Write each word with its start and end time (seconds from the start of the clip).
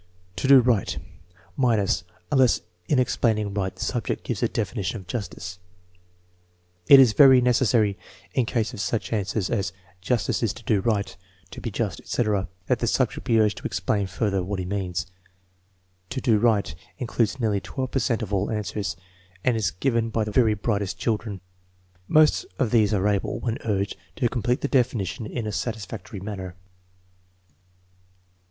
"To 0.37 0.47
do 0.47 0.61
right" 0.61 0.97
(minuSy 1.59 2.01
unless 2.31 2.61
in 2.87 2.97
explaining 2.97 3.53
right 3.53 3.75
the 3.75 3.83
subject 3.83 4.23
gives 4.23 4.41
a 4.41 4.47
definition 4.49 4.97
of 4.99 5.05
justice). 5.05 5.59
It 6.87 6.99
is 6.99 7.13
very 7.13 7.39
necessary, 7.39 7.99
in 8.33 8.47
case 8.47 8.73
of 8.73 8.79
such 8.81 9.13
answers 9.13 9.51
as 9.51 9.71
"Justice 10.01 10.41
is 10.41 10.53
to 10.53 10.63
do 10.63 10.79
right," 10.81 11.15
"To 11.51 11.61
be 11.61 11.69
just," 11.69 11.99
etc., 11.99 12.47
that 12.65 12.79
the 12.79 12.87
subject 12.87 13.27
be 13.27 13.39
urged 13.39 13.57
to 13.59 13.63
explain 13.65 14.07
further 14.07 14.43
what 14.43 14.57
he 14.57 14.65
means. 14.65 15.05
"To 16.09 16.19
do 16.19 16.39
right" 16.39 16.73
includes 16.97 17.39
nearly 17.39 17.59
12 17.61 17.91
per 17.91 17.99
cent 17.99 18.23
of 18.23 18.33
all 18.33 18.49
answers, 18.49 18.95
and 19.43 19.55
is 19.55 19.69
given 19.69 20.09
by 20.09 20.23
the 20.23 20.31
very 20.31 20.55
brightest 20.55 20.97
children. 20.97 21.41
Most 22.07 22.47
of 22.57 22.71
these 22.71 22.91
are 22.91 23.07
able, 23.07 23.39
when 23.39 23.59
urged, 23.65 23.97
to 24.15 24.27
complete 24.27 24.61
the 24.61 24.67
definition 24.67 25.27
in 25.27 25.45
a 25.45 25.51
satisfactory 25.51 26.19
manner. 26.19 26.55